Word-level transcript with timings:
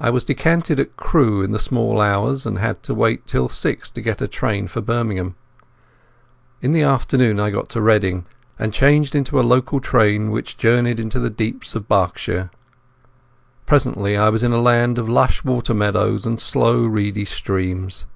I 0.00 0.10
was 0.10 0.24
decanted 0.24 0.80
at 0.80 0.96
Crewe 0.96 1.42
in 1.42 1.52
the 1.52 1.60
small 1.60 2.00
hours 2.00 2.44
and 2.44 2.58
had 2.58 2.82
to 2.82 2.92
wait 2.92 3.24
till 3.24 3.48
six 3.48 3.88
to 3.90 4.00
get 4.00 4.20
a 4.20 4.26
train 4.26 4.66
for 4.66 4.80
Birmingham. 4.80 5.36
In 6.60 6.72
the 6.72 6.82
afternoon 6.82 7.38
I 7.38 7.50
got 7.52 7.68
to 7.68 7.80
Reading, 7.80 8.26
and 8.58 8.72
changed 8.74 9.14
into 9.14 9.38
a 9.38 9.42
local 9.46 9.78
train 9.78 10.32
which 10.32 10.56
journeyed 10.56 10.98
into 10.98 11.20
the 11.20 11.30
deeps 11.30 11.76
of 11.76 11.86
Berkshire. 11.86 12.50
Presently 13.64 14.16
I 14.16 14.28
was 14.28 14.42
in 14.42 14.50
a 14.52 14.60
land 14.60 14.98
of 14.98 15.08
lush 15.08 15.44
water 15.44 15.72
meadows 15.72 16.26
and 16.26 16.40
slow 16.40 16.82
reedy 16.84 17.24
streams. 17.24 18.06